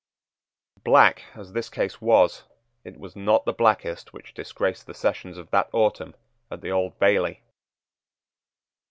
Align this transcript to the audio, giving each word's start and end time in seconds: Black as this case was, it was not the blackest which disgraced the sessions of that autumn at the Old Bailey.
Black 0.83 1.25
as 1.35 1.53
this 1.53 1.69
case 1.69 2.01
was, 2.01 2.45
it 2.83 2.99
was 2.99 3.15
not 3.15 3.45
the 3.45 3.53
blackest 3.53 4.13
which 4.13 4.33
disgraced 4.33 4.87
the 4.87 4.95
sessions 4.95 5.37
of 5.37 5.51
that 5.51 5.69
autumn 5.73 6.15
at 6.49 6.61
the 6.61 6.71
Old 6.71 6.97
Bailey. 6.97 7.43